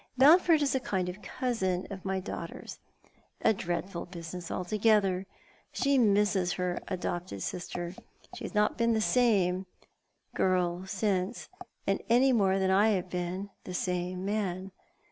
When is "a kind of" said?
0.73-1.21